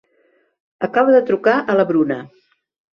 Acaba 0.87 1.15
de 1.17 1.21
trucar 1.29 1.57
a 1.69 1.79
la 1.81 1.89
Bruna. 1.95 2.21